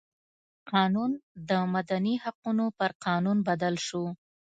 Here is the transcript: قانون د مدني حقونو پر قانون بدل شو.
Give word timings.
قانون 0.71 1.11
د 1.49 1.51
مدني 1.73 2.15
حقونو 2.23 2.65
پر 2.77 2.91
قانون 3.05 3.37
بدل 3.49 3.75
شو. 3.87 4.03